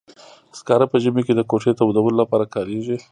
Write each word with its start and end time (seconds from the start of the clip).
سکاره 0.57 0.85
په 0.91 0.97
ژمي 1.03 1.21
کې 1.25 1.33
د 1.35 1.41
کوټې 1.49 1.71
تودولو 1.79 2.17
لپاره 2.21 2.51
کاریږي. 2.53 2.97